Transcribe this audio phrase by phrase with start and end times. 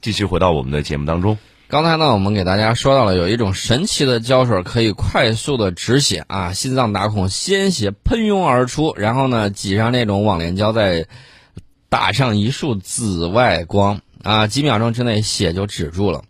[0.00, 1.36] 继续回到我们的节目当中。
[1.68, 11.06] 刚才呢，我们给大家说到了有一种神奇的胶水可以快速的止血啊，心脏打孔，鲜血喷涌而出，然后呢挤上那种网联胶，再
[11.88, 16.22] 打上一束紫外光啊，几秒钟之内血就止住了。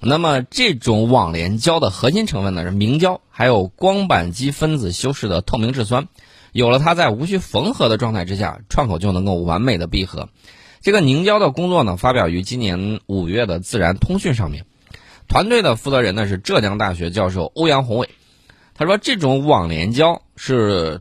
[0.00, 6.08] 那么这种网联胶的核心成分呢是明胶，还有光板基分子修饰的透明质酸，
[6.50, 10.28] 有了它在无需缝合的状态之下，创口就能够完美的闭合。
[10.86, 14.66] 这个凝胶的工作呢，发表于今年五月的《自然通讯》上面。
[15.26, 18.08] 团队的负责人呢是浙江大学教授欧阳宏伟。
[18.72, 21.00] 他说，这种网联胶是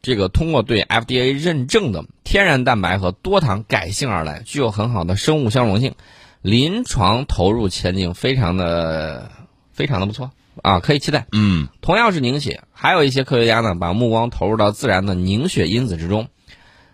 [0.00, 5.96] 这个通过对 FDA 认证的天然蛋白和多糖改性而来，具有很好的生物相容性，
[6.40, 9.30] 临床投入前景非常的
[9.70, 10.30] 非常的不错
[10.62, 11.26] 啊，可以期待。
[11.32, 16.28] 嗯，同样是凝血，还有一些科学家呢把目光投入到自然的凝血因子之中。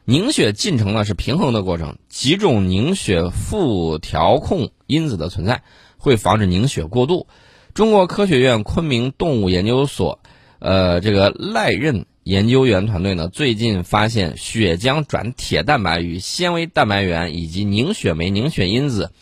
[0.04, 5.62] 凝血进程呢是平衡的过程，几种凝血副调控因子的存在
[5.96, 7.28] 会防止凝血过度。
[7.72, 10.18] 中国科学院昆明动物研究所，
[10.58, 19.12] 呃，这个赖任研究员团队呢，最近发现血浆转铁蛋白与纤维蛋白原以及凝血酶凝血因子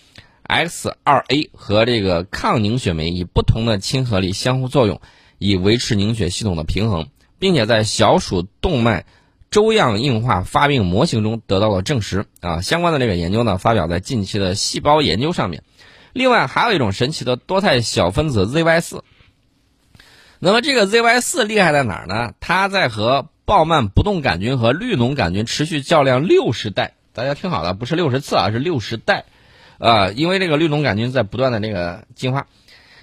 [0.49, 5.03] X2A 和这个抗凝血酶以不同的亲和力相互作用，
[5.37, 9.05] 以维持凝血系统的平衡，并且在小鼠动脉。
[9.51, 15.65] 粥样硬化发病模型中得到了证实啊，相关的这个研究呢发表在近期的细胞研究上面。
[16.13, 19.03] 另外还有一种神奇的多肽小分子 ZY 四。
[20.39, 22.33] 那么这个 ZY 四厉害在哪儿呢？
[22.41, 29.25] 它在和鲍曼不动杆菌和绿脓杆菌持续较量六十代，大家听好了，不是六十次啊，是六十代，
[29.79, 32.47] 啊，因为这个绿脓杆菌在不断的这个进化。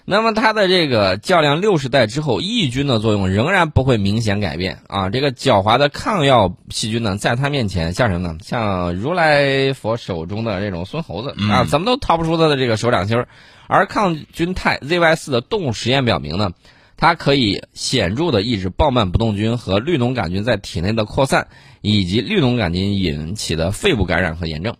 [0.09, 5.09] 那么它的这个较量六十代之后，抑菌的作用仍然不会明显改变啊！
[5.09, 8.38] 这个狡猾的抗药细菌呢，在它面前像什么呢？
[8.41, 13.28] 像如来佛手中的这种孙猴子啊，怎么都逃不出它的这个手掌心儿。
[13.67, 16.52] 而抗菌肽 ZY 四的动物实验表明呢，
[16.95, 21.50] 它可以显著的抑制鲍曼不动菌和绿脓杆菌在体内的扩散，
[21.81, 24.78] 以及绿脓杆菌引起的肺部感染和炎症。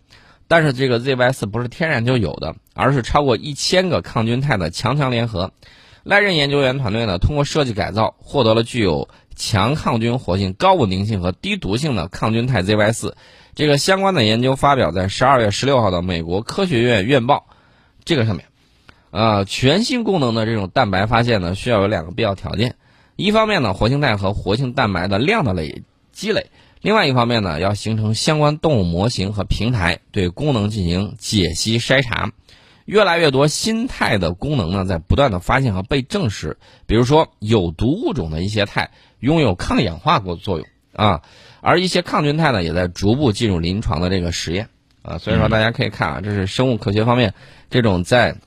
[0.48, 5.52] 但是这个 ZY 四不是天然就有的，而是超过一千个抗菌肽的强强联合。
[6.04, 13.18] 赖任研究员团队呢，通过设计改造，获得了具有强抗菌活性、高稳定性和低毒性的抗菌肽 ZY 四。
[13.56, 17.48] 这个相关的研究发表在十二月十六号的美国科学院院报
[18.06, 18.46] 这个上面。
[19.12, 22.76] 啊，全新功能的这种蛋白发现呢，需要有两个必要条件：
[23.16, 26.52] 一方面呢，活性肽和活性蛋白的量的累积累。
[26.82, 32.32] 另外一方面呢，要形成相关动物模型和平台，对功能进行解析筛查。
[32.86, 36.58] 越来越多新肽的功能呢，在不断的发现和被证实。
[36.86, 41.22] 比如说，有毒物种的一些肽拥有抗氧化过作用啊，
[41.60, 44.70] 而一些抗菌肽呢，也在逐步进入临床的这个实验
[45.02, 45.18] 啊。
[45.18, 47.34] 所以说，大家可以看啊，这是生物科学方面
[47.70, 48.38] 这种在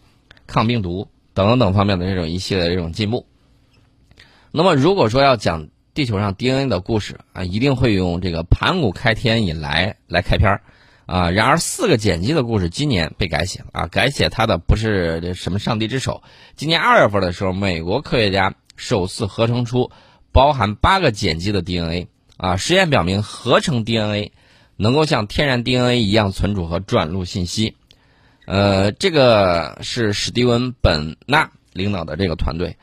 [0.46, 3.26] 抗病毒等等等方面的这种一系列这种进步。
[4.52, 10.62] 那么，如果说要讲，地球上 DNA 的故事啊，一定会用这个盘古开天以来来开篇儿
[11.06, 11.30] 啊。
[11.30, 16.22] 然而，四个碱基的故事今年被改写了啊，改写它的不是什么上帝之手。
[16.54, 19.90] 今年二月份的时候，美国科学家首次合成出
[20.30, 22.56] 包含八个碱基的 DNA 啊。
[22.56, 24.30] 实验表明，合成 DNA
[24.76, 27.76] 能够像天然 DNA 一样存储和转录信息。
[28.46, 32.76] 呃，这个是史蒂文·本纳领导的这个团队，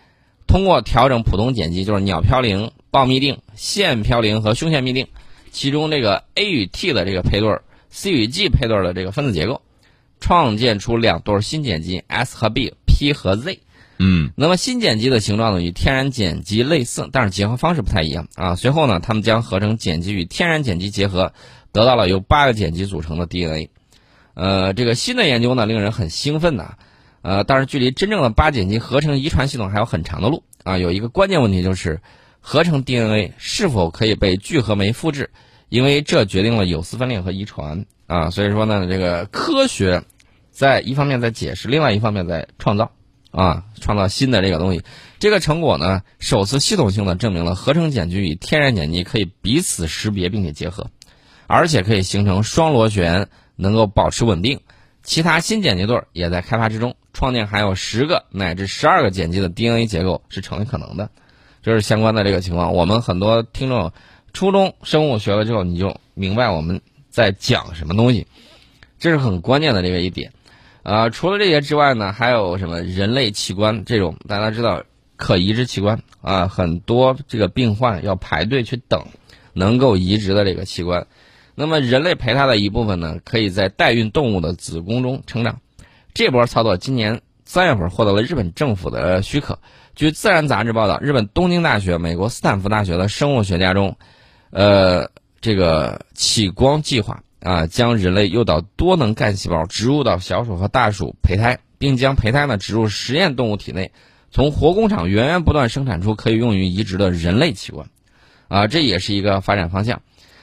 [0.46, 2.72] 通过调整普通碱基，就是鸟嘌呤。
[2.90, 5.08] 胞嘧啶、腺嘌呤和胸腺嘧啶，
[5.52, 7.60] 其中这个 A 与 T 的这个配对
[7.90, 9.62] ，C 与 G 配对的这个分子结构，
[10.20, 13.60] 创建出两对新碱基 S 和 B，P 和 Z。
[14.00, 18.56] 嗯，那么新碱基的形状呢与天然碱基类似，但是结合方式不太一样啊。
[18.56, 21.34] 随后呢，他们将合成碱基与天然碱基结合，
[21.72, 23.70] 得到了由八个碱基组成的 DNA。
[24.36, 26.76] 呃，这个新的研究呢，令人很兴奋呐。
[27.24, 30.78] 呃，但是距离真正的八碱基合成遗传系统还有很长的路啊。
[30.78, 32.00] 有一个关键问题就是。
[32.50, 35.32] 合成 DNA 是否可以被聚合酶复制？
[35.68, 38.30] 因为这决定了有丝分裂和遗传啊。
[38.30, 40.02] 所以说呢，这个科学
[40.50, 42.94] 在一方面在解释，另外一方面在创造
[43.32, 44.82] 啊，创造新的这个东西。
[45.20, 50.90] 这个成果呢，首次系统性的证明了合成碱基与天然碱基可以彼此识别并且结合，
[51.48, 53.28] 而且可以形成双螺旋，
[53.58, 54.62] 能够保持稳定。
[55.04, 61.10] 其他新碱基对也在开发之中，创建含有十个乃至十二个碱基的 DNA 结构是成为可能的。
[61.68, 63.92] 这是相关的这个情况，我们很多听众
[64.32, 66.80] 初中生物学了之后，你就明白我们
[67.10, 68.26] 在讲什么东西，
[69.00, 70.32] 这是很关键的这个一点。
[70.84, 74.82] 啊，除了这些之外呢，还有什么人类器官这种大家知道
[75.18, 79.06] 可移植器官啊，很多这个病患要排队去等
[79.52, 81.06] 能够移植的这个器官。
[81.54, 85.60] 那么人类胚胎的一部分呢，可以在代孕动物的子宫中成长。
[86.14, 89.58] 这波操作今年三月份获得了日本政府的许可。
[89.96, 93.98] 据《自然》杂志报道，日本东京大学、美国斯坦福大学的生物学家中，
[94.50, 95.10] 呃，
[95.40, 103.94] 这个启光计划啊，将人类诱导多能干细胞植入到小鼠和大鼠胚胎，并将胚胎呢植入实验动物体内，
[104.30, 107.88] 从活工厂源源不断生产出可以用于移植的人类器官，
[108.50, 110.02] 啊，这也是一个发展方向。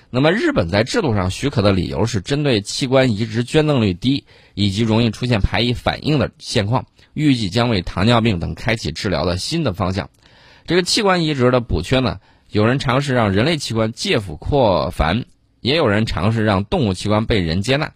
[0.08, 4.24] 那么，日本在制度上许可的理由是针对器官移植捐赠率低
[4.54, 10.10] 以及容易出现排异反应的现况，预计将为糖尿病等开启治疗的新的方向。
[10.66, 12.20] 这个器官移植的补缺呢，
[12.50, 15.24] 有人尝试让人类器官借腹扩繁，
[15.60, 17.92] 也有人尝试让动物器官被人接纳。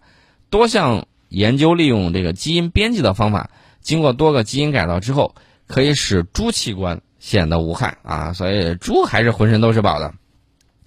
[0.49, 3.51] 多项研究利用这个基因编辑的方法，
[3.81, 5.35] 经过多个基因改造之后，
[5.67, 10.13] 可以使猪器官显得无害啊，所以猪还是浑身都是宝的。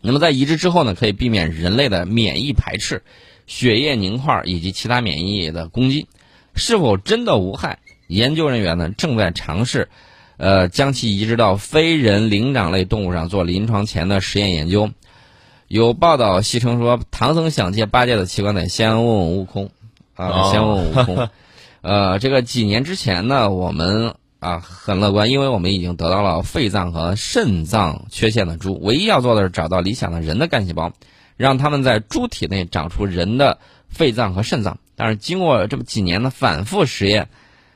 [0.01, 3.03] 那么在移植之后呢，可以避免人类的免疫排斥、
[3.47, 6.09] 血液凝块以及其他免疫的攻击。
[6.55, 7.79] 是否真的无害？
[8.13, 9.89] 研究人员呢正在尝试，
[10.37, 14.91] 呃，将其移植到非人灵长类动物上做临床前的实验研究。
[15.69, 19.71] 有报道戏称说，唐僧想借八戒的器官得先问问悟空，
[20.15, 21.29] 啊，先问问悟空。
[21.83, 24.15] 呃，这个几年之前呢，我们。
[24.43, 30.91] 啊，很乐观，因为我们已经得到了肺脏和肾脏缺陷的猪，唯一要做的是找到理想的人的干细胞，
[31.37, 34.81] 让他们在猪体内长出人的肺脏和肾脏。
[34.97, 37.29] 但是经过这么几年的反复实验，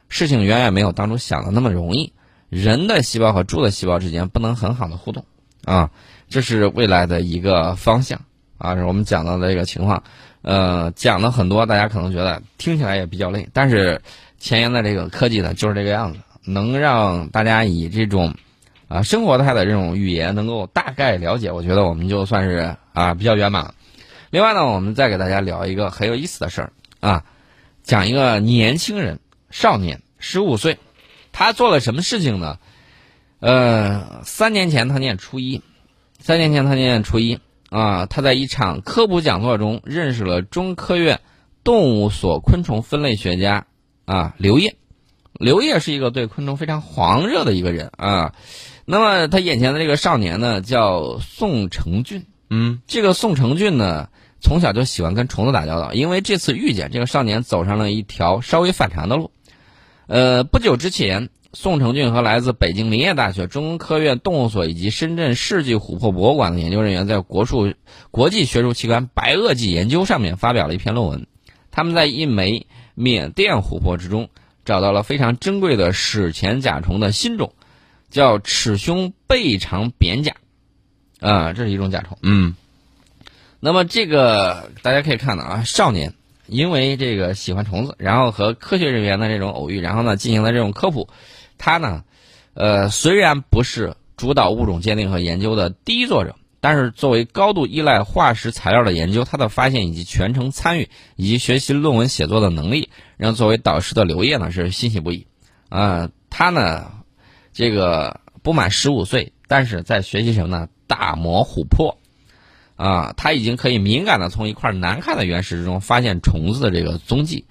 [0.08, 2.12] 事情远远没有当初想的那么容易。
[2.48, 5.24] 人的细胞和猪的细胞之间不能很好的互动，
[5.64, 5.90] 啊，
[6.28, 8.20] 这是未来的一个方向
[8.56, 10.02] 啊，是我们讲到的这个情况。
[10.42, 14.00] 呃，讲了很多，大家可能觉得听起来也比较累，但是
[14.38, 16.20] 前沿的这个科技呢，就是这个样子。
[16.48, 18.32] 能让大家以这种
[18.86, 23.74] 啊生活态的这种语言能够大概了解，我觉得我们就算是啊比较圆满了。
[24.30, 27.24] 另外呢，我们再给大家聊一个很有意思的事儿啊，
[27.82, 29.18] 讲一个年轻人
[29.58, 30.76] 少年十五岁，
[31.32, 32.58] 他做了什么事情呢？
[33.40, 35.62] 呃，三年前他念初一，
[36.18, 41.20] 三年前他念初一啊，他在一场科普讲座中认识了中科院
[41.64, 43.66] 动物所昆虫分类学家
[44.04, 44.76] 啊刘烨。
[45.32, 48.34] 刘烨是一个对昆虫非常狂热的一个人啊，
[48.84, 52.26] 那么他眼前的这个少年呢，叫宋成俊。
[52.50, 55.94] 嗯，这个宋成俊呢，从小就喜欢跟虫子打交道。
[55.94, 59.30] 因为这次遇见这个少年，走上了一条稍微反常的路。
[60.06, 67.74] 呃，不久之前，宋承俊和来自北京林业大学、中科院动物所以及深圳世纪琥珀博物馆的研究人员，在国术
[68.10, 71.26] 国际学术期刊《白垩纪研究》上面发表了一篇论文。
[71.70, 74.28] 他们在一枚缅甸琥珀之中。
[74.66, 77.52] 找到了非常珍贵的史前甲虫的新种，
[78.10, 80.34] 叫齿胸背长扁甲，
[81.20, 82.18] 啊，这是一种甲虫。
[82.22, 82.56] 嗯，
[83.60, 86.14] 那么这个大家可以看到啊，少年
[86.46, 91.08] 因为这个喜欢虫子，然后和科学人员的这种偶遇，然后呢进行了这种科普。
[91.58, 92.04] 他呢，
[92.54, 96.36] 呃，虽然不是主导物种鉴定和研究的第一作者。
[96.58, 105.28] 但是，作为高度依赖化石材料的研究，他的发现以及全程参与以及学习论文写作的能力，让作为导师的刘烨呢是欣喜不已。
[105.68, 106.90] 啊，他呢，
[107.52, 110.68] 这个不满十五岁，但是在学习什么呢？
[110.88, 111.98] 打磨琥珀。
[112.76, 117.44] 啊，他已经可以敏感的从一块难看的原石之中发现虫子的这个踪迹。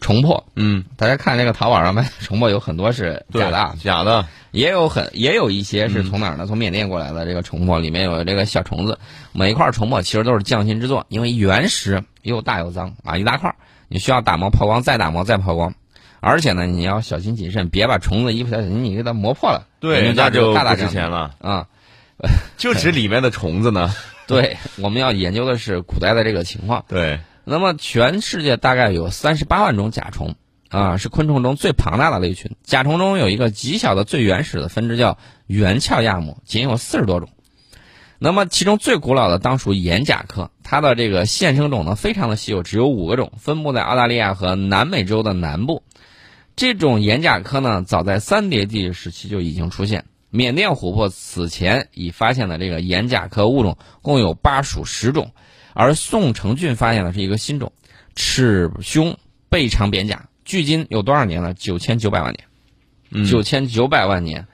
[0.00, 6.44] 虫珀，嗯，大家看这个淘宝上卖虫珀有很多是假的，假的，也有很也有一些是从哪儿呢？
[6.44, 8.98] 从缅甸过来的这个虫珀，里面有这个小虫子，
[9.30, 13.54] 每一块虫珀其实都是匠心之作，因为原石又大又脏啊，一大块，
[13.86, 15.72] 你需要打磨抛光，再打磨再抛光，
[16.18, 21.36] 而且呢，你要小心谨慎，别把虫子衣服小心你给它磨破了，对，那就大大值钱了。
[21.40, 21.68] 啊，
[22.56, 23.94] 就指里面的虫子呢？
[24.26, 27.20] 对，我们要研究的是古代的这个情况，对。
[27.44, 30.36] 那么，全世界大概有三十八万种甲虫，
[30.68, 32.54] 啊，是昆虫中最庞大的类群。
[32.62, 37.28] 甲虫中有一个极小的、最原始的分支叫圆鞘亚目，仅有四十多种。
[38.20, 45.82] 那么，其中最古老的当属眼甲科，它的这个现生种呢非常的稀有，只有五个种，分布在澳大利亚和南美洲的南部。
[46.54, 50.04] 这种眼甲科呢，早在三叠纪时期就已经出现。
[50.32, 55.30] 缅甸琥珀此前已发现的这个岩甲科物种共有八属十种。
[55.74, 57.72] 而宋成俊发现的是一个新种，
[58.14, 59.16] 齿胸
[59.48, 61.54] 背长扁甲，距今有多少年了？
[61.54, 62.34] 九千九百万
[63.10, 64.46] 年，九千九百万年。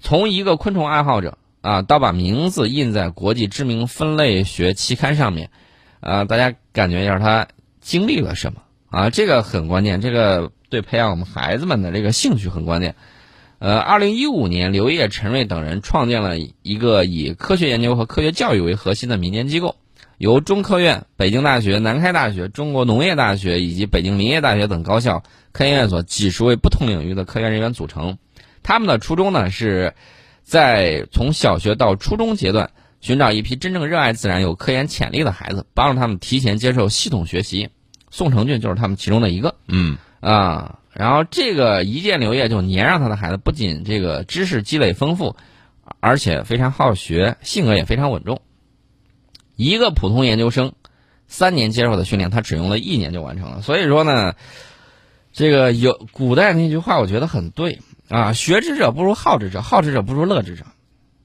[0.00, 5.50] 从一个昆虫爱好者啊，到把名字印在国际知名分类学期刊上面，
[6.00, 7.46] 啊，大家感觉一下他
[7.80, 8.60] 经历了什么
[8.90, 9.10] 啊？
[9.10, 12.96] 这个很关键，这个对培养我们孩子们的这个兴趣很关键。
[13.64, 19.76] 呃，二零一五年，刘烨、陈瑞等人创建了一个以科学研究和科学教育为核心的民间机构。
[20.18, 28.18] 由中科院、北京大学、南开大学、中国农业大学以及北京林业大学等高校科研院所几十位不同领域的科研人员组成。
[28.62, 29.94] 他们的初衷呢，是
[30.42, 37.70] 在从小学到初中阶段，寻找一批真正热爱自然、有科研潜力的孩子，帮助他们提前接受系统学习。
[38.10, 39.54] 宋成俊就是他们其中的一个。
[39.68, 45.36] 嗯啊，然后这个一见刘烨就黏上他的孩子，不仅这个知识积累丰富，
[46.00, 48.40] 而且非常好学，性格也非常稳重。
[49.56, 50.72] 一个普通研究生，
[51.26, 53.62] 三年接受的训练，他只用了一年就完成了。
[53.62, 54.34] 所以说呢，
[55.32, 60.64] 这个有古代那句话，我觉得很对啊，学之者不如好之者，好之者不如乐之者，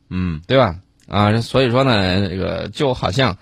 [0.10, 0.80] 嗯，对吧？
[1.08, 3.38] 啊，所以说呢，这个就好像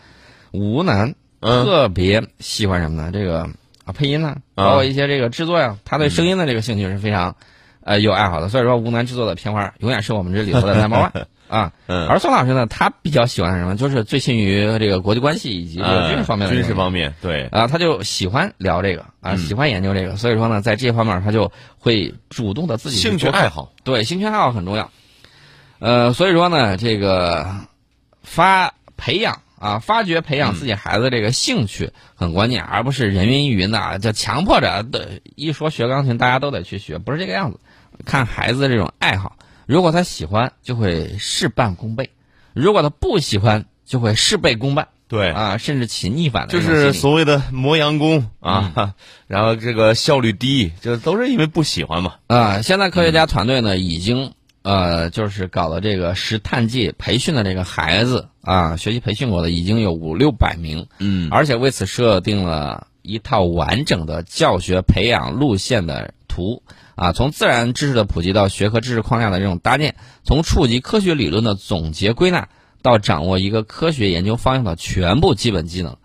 [0.51, 3.11] 吴楠特别喜欢什么呢？
[3.11, 3.49] 这个
[3.87, 7.37] 啊，配音呢，包括一些这个制作呀，他对声音的这个兴趣是非常
[7.81, 8.49] 呃有爱好的。
[8.49, 11.71] 所以说，吴楠制作的片花永远是我们这里头的 number one 啊。
[11.87, 13.77] 而宋老师呢，他比较喜欢什么？
[13.77, 20.17] 就是最信于这个国际关系以及这个军事方面的军事方面，对啊，他就喜欢聊这个啊，喜欢研究这个。
[20.17, 24.91] 所以说呢，在这方面他就会主动的自己兴趣爱好，对兴趣爱好很重要。
[25.79, 27.47] 呃，所以说呢，这个
[28.21, 35.19] 发培养啊，发掘培养自己孩子这个兴趣很关键，而不是人云亦云的，就强迫着的。
[35.35, 37.59] 一说学钢琴，大家都得去学，不是这个样子。
[38.05, 39.35] 看孩子的这种爱好，
[39.65, 42.05] 如果他喜欢，就会事半功倍；
[42.53, 44.87] 如果他不喜欢，就会事倍功半。
[45.07, 46.53] 对啊，甚至起逆反的。
[46.53, 48.93] 就是所谓的磨洋工啊，
[49.27, 52.15] 然后这个效率低，这都是因为不喜欢嘛。
[52.27, 54.33] 啊，现在科学家团队呢已经。
[54.67, 66.63] 呃，就是搞了这个石炭剂培训的这个孩子啊，学习培训过的已经有五六百名，嗯，而且为此设定了一套完整的教学培养路线的图
[66.95, 69.95] 啊，从自然知识的普及到学科知识框架的这种搭建，
[70.25, 72.49] 从触及科学理论的总结归纳
[72.81, 75.95] 到掌握一个科学研究方向的全部基本技能，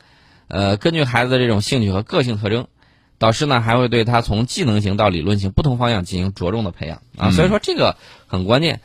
[0.47, 2.69] 呃，根据孩子的这种兴趣和个性特征。
[3.23, 8.81] 导师呢还会对他从技能型到理论型不同方向进行着重的培养啊，所以说这个很关键。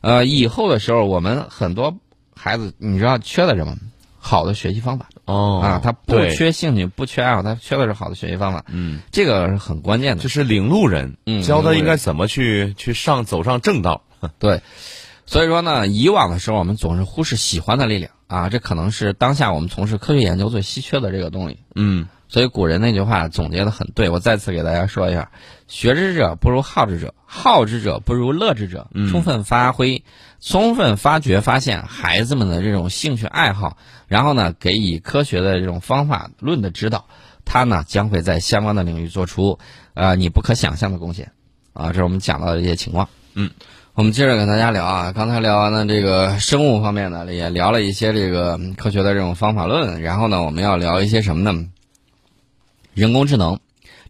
[0.00, 1.98] 呃，以后的时候我们很多
[2.34, 3.76] 孩子，你知道缺的什么？
[4.24, 8.64] 好的学习方法哦啊，他不缺兴趣，不缺爱好，他缺的是好的学习方法。
[8.68, 14.02] 嗯，这个是很关键的，就是领路人，教他应该怎么去去上走上正道。
[14.38, 14.62] 对，
[15.26, 21.58] 所以说呢，以往的时候我们总是忽视喜欢的力量啊，这可能是当下我们从事科学研究最稀缺的这个动力。
[21.74, 22.06] 嗯。
[22.32, 25.30] 所以古人那句话总结的很对，我再次给大家说一下：
[25.68, 28.88] 学之者不如好之者，好之者不如乐之者。
[29.10, 30.02] 充分发挥、
[30.40, 33.76] 充分发掘、发现孩子们的这种兴趣爱好，
[34.08, 37.04] 然后呢，给予科学的这种方法论的指导，
[37.44, 39.58] 他呢将会在相关的领域做出
[39.92, 41.32] 呃你不可想象的贡献。
[41.74, 43.10] 啊，这是我们讲到的一些情况。
[43.34, 43.50] 嗯，
[43.92, 51.66] 我们接着跟大家聊啊，刚才聊完了这个生物方面呢，也聊了一些这个科学的这种方法论，然后呢，我们要聊一些什么呢？
[52.94, 53.58] 人工智能，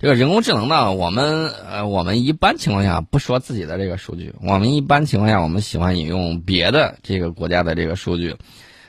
[0.00, 8.36] 这个人工智能呢，我们呃，我们一般情况下不说自己的这个数据，我们一般情况下我们喜欢引用别的这个国家的这个数据，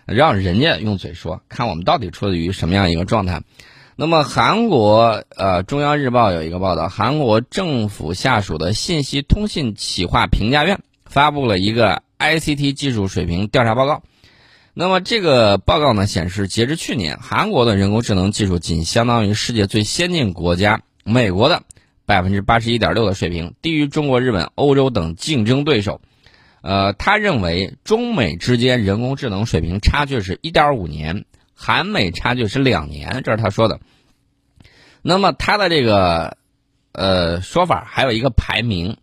[0.06, 3.42] 让人家用嘴说，看我们到底处于什么样一个状态。
[3.96, 14.02] 那么韩国呃中央日报有一个报道，韩国政府下属的信息通信企划评价院发布了一个 ICT 技术水平调查报告。
[14.76, 21.62] 那么这个报告呢显示，截至去年，韩国的人工智能技术仅相当于世界最先进国家美国的
[22.08, 26.02] 百分之八十一点六的水平，低于中国、日本、欧洲等竞争对手。
[26.62, 33.80] 呃，他认为中美之间人工智能水平差距是一点五年，韩美差距是两年，这是他说的。
[35.04, 36.38] 那么他的这个
[36.94, 38.98] 呃说法还有一个排名。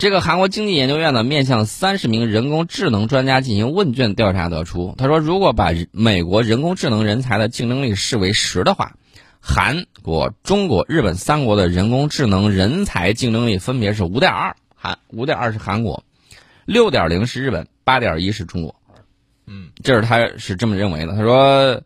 [0.00, 8.94] 这个韩国经济研究院呢，面向三十名人工智能专家进行问卷调查得出，他说，如果把美国人工智能人才的竞争力视为十的话，
[9.40, 16.02] 韩国、中国、日本三国的人工智能人才竞争力分别是五点二，韩五点二是韩国，
[16.64, 18.74] 六点零是日本，八点一是中国。
[19.46, 21.12] 嗯，这是他是这么认为的。
[21.12, 21.82] 他说。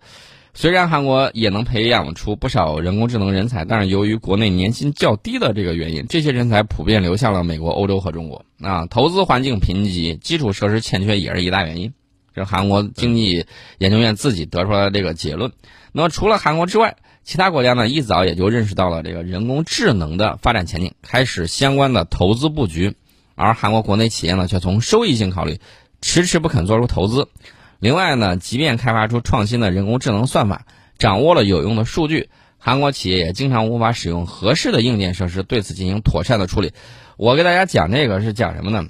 [0.56, 8.44] 虽然韩国也能培养出不少人工智能人才，但是由于国内年薪较低的这个原因，这些人才普遍流向了美国、欧洲和中国。
[8.61, 11.92] 啊，投资环境贫瘠，基础设施欠缺也是一大原因。
[12.32, 13.46] 这是韩国经济
[13.78, 15.52] 研究院自己得出来的这个结论。
[15.92, 22.94] 那么除了韩国之外，其他国家呢一早也就认识到了这个人工智能的发展前景，开始相关的投资布局。
[23.34, 25.58] 而韩国国内企业呢，却从收益性考虑，
[26.00, 27.28] 迟迟不肯做出投资。
[27.78, 30.66] 另外呢，即便开发出创新的人工智能算法，
[30.99, 36.73] 掌握了有用的数据，韩国企业也经常无法使用合适的硬件设施对此进行妥善的处理。
[37.16, 38.87] 我给大家讲这个是讲什么呢？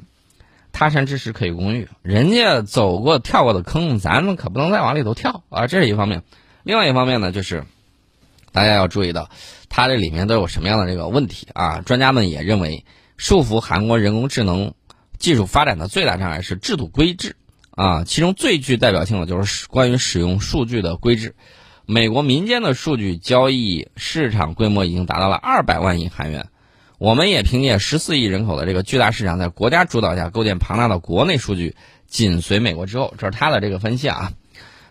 [0.73, 5.69] 他山之石可以攻玉，人家走过跳过的坑，咱们可不能再往里头跳啊！
[5.69, 6.25] 这是一方面。
[6.65, 7.65] 另外一方面呢，就是
[8.51, 9.29] 大家要注意到，
[9.69, 11.81] 它这里面都有什么样的这个问题啊？
[11.83, 12.85] 专家们也认为，
[13.17, 14.75] 束缚韩国人工智能
[15.19, 17.37] 技术发展的最大障碍是制度规制
[17.75, 21.35] 啊，其中最具代表性的就是关于使用数据的规制。
[21.87, 26.47] 美国民间的数据交易市场规模已经达到了二百万亿韩元。
[26.99, 31.75] 我们也凭借十四亿人口的这个巨大市场，在国家主导下构建庞大的国内数据，
[32.07, 33.13] 紧随美国之后。
[33.19, 34.33] 这是他的这个分析啊。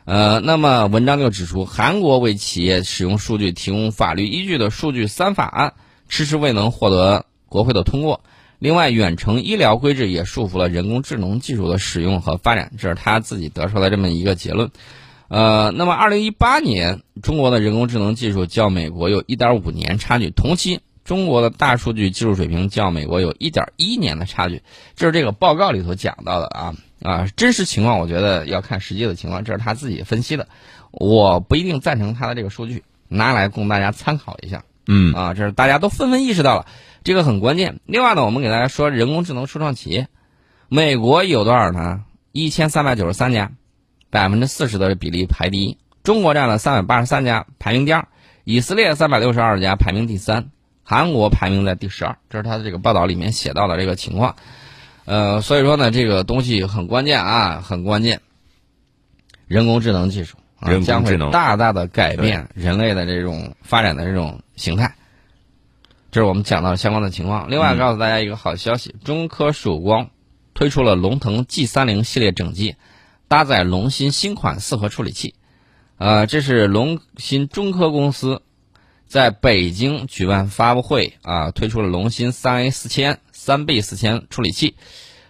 [0.06, 5.74] 呃，那么文章就指出，韩国为企业使用数据提供法律依据的数据三法案
[6.10, 8.22] 迟迟未能获得国会的通过。
[8.63, 12.72] 另外，远程医疗规制也束缚了人工智能技术的使用和发展。
[12.77, 14.72] 这是他自己得出来这么一个结论。
[15.27, 20.29] 呃，那么二零一八年，中国的人工智能技术较美国有一点五年差距。
[20.29, 24.62] 同期，中国的大数据技术水平较美国有一点一年的差距。
[24.96, 30.48] 这是这个报告里头讲到的啊啊，真实情况我觉得要看实际的情况，这是他自己分析的，
[30.89, 34.63] 我不一定赞成他的这个数据，拿来供大家参考一下。
[34.86, 36.65] 嗯啊，这是大家都纷纷意识到了，
[37.04, 37.80] 这个很关键。
[37.86, 40.08] 另外呢，我们给大家说人工智能初创企业，
[40.70, 42.04] 美国有多少呢？
[42.32, 43.52] 一千三百九十三家。
[44.10, 48.04] 百分之四十的比例排第一，中国占了三百八十三家，排名第二；
[48.44, 50.52] 以色列三百六十二家，排名第三；
[50.84, 52.16] 韩国排名在第十二。
[52.30, 54.36] 这是他的这个报道里面写到的这个情况。
[55.06, 58.22] 呃，所以说呢，这个东西很关键啊，很关键。
[59.48, 64.94] 人工智能技术啊，将会大大的改变人类的这种发展的这种形态。
[66.13, 67.50] 这是我们讲到相关的情况。
[67.50, 70.12] 另外，告诉大家一个好消息：中科曙光
[70.53, 72.75] 推出了龙腾 G 三零系列整机。
[73.27, 75.34] 搭载龙芯新款四核处理器，
[75.98, 78.43] 呃，这是龙芯中科公司
[79.08, 84.75] 在北京举办发布会啊，推出了龙芯三 A 四千、三 B 四千处理器。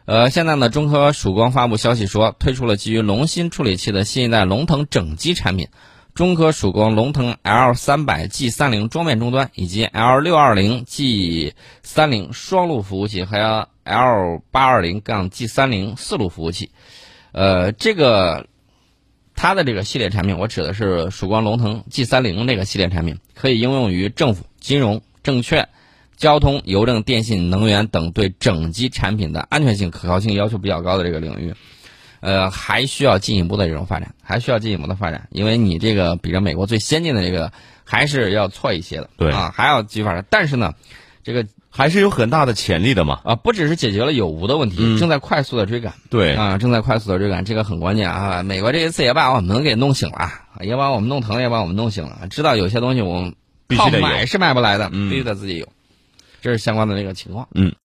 [0.03, 5.69] 呃，现在呢，中科曙光发布消息说，推出了基于龙芯处理器的新一代龙腾整机产品，
[6.15, 16.69] 中科曙光龙腾 L 三百 G 三零桌面终端以及 L 六二零 G 三零双路服务器，还有 L 八二零杠 G 三零四路服务器。
[17.31, 18.45] 呃，这个
[19.33, 25.67] 它的这个系列产品，我指的是曙光龙腾 G 三零这个系列产品，可以应用于政府、金融、证券、
[26.15, 31.55] 交通、邮政、电信、能源等对整机产品的安全性、可靠性要求比较高的这个领域。
[32.23, 37.51] 呃，还需要进一步的这种发展，还需要进一步的发展，因为你这个比着美国最先进的这个
[37.83, 40.25] 还是要错一些的，对啊，还要继续发展。
[40.29, 40.73] 但是呢，
[41.23, 41.45] 这个。
[41.75, 43.21] 还是有很大的潜力的嘛！
[43.23, 45.91] 啊，不只是解决了有无的问题，正在快速的追赶。
[46.11, 48.43] 对啊，正在快速的追赶，这个很关键啊！
[48.43, 50.31] 美国这一次也把我们给弄醒了，
[50.61, 52.27] 也把我们弄疼，也把我们弄醒了。
[52.29, 53.33] 知道有些东西我们
[53.75, 55.67] 靠买是买不来的，必须得自己有。
[56.41, 57.47] 这是相关的这个情况。
[57.55, 57.73] 嗯。